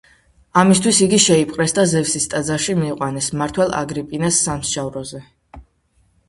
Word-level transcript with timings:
ამისთვის 0.59 1.01
იგი 1.07 1.19
შეიპყრეს 1.25 1.75
და 1.79 1.85
ზევსის 1.91 2.25
ტაძარში 2.31 2.75
მიიყვანეს, 2.79 3.29
მმართველ 3.35 3.75
აგრიპინას 3.83 4.41
სამსჯავროზე. 4.49 5.23